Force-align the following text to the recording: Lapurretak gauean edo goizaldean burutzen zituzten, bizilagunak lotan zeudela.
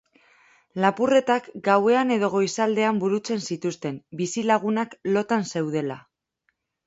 Lapurretak 0.83 1.49
gauean 1.67 2.13
edo 2.15 2.29
goizaldean 2.35 3.03
burutzen 3.05 3.43
zituzten, 3.49 4.01
bizilagunak 4.23 4.95
lotan 5.19 5.47
zeudela. 5.53 5.99